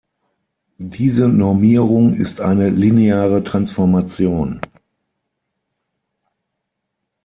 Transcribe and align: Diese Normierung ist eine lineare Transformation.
Diese 0.95 1.29
Normierung 1.29 2.15
ist 2.15 2.41
eine 2.41 2.71
lineare 2.71 3.43
Transformation. 3.43 4.59